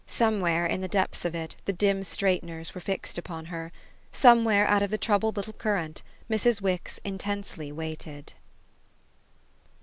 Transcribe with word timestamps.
Somewhere 0.07 0.65
in 0.65 0.81
the 0.81 0.87
depths 0.87 1.25
of 1.25 1.35
it 1.35 1.55
the 1.65 1.73
dim 1.73 2.01
straighteners 2.03 2.73
were 2.73 2.81
fixed 2.81 3.19
upon 3.19 3.45
her; 3.45 3.71
somewhere 4.11 4.65
out 4.65 4.81
of 4.81 4.89
the 4.89 4.97
troubled 4.97 5.37
little 5.37 5.53
current 5.53 6.01
Mrs. 6.27 6.59
Wix 6.59 6.99
intensely 7.03 7.71
waited. 7.71 8.33